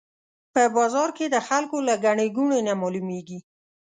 [0.53, 3.39] په بازار کې د خلکو له ګڼې ګوڼې نه معلومېږي.